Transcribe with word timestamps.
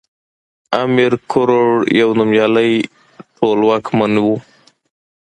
امير 0.83 1.13
کروړ 1.31 1.69
يو 1.99 2.09
نوميالی 2.19 2.71
ټولواکمن 3.37 4.13
وی 4.23 4.35